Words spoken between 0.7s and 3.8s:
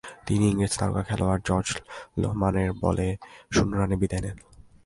তারকা খেলোয়াড় জর্জ লোহম্যানের বলে শূন্য